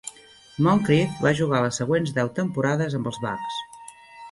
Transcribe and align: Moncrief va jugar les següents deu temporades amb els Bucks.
Moncrief 0.67 1.19
va 1.25 1.33
jugar 1.41 1.59
les 1.67 1.79
següents 1.83 2.15
deu 2.17 2.33
temporades 2.41 2.99
amb 3.01 3.13
els 3.13 3.23
Bucks. 3.29 3.63